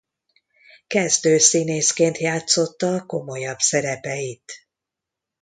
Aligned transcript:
Kezdő 0.87 1.37
színészként 1.37 2.17
játszotta 2.17 3.05
komolyabb 3.05 3.59
szerepeit. 3.59 4.53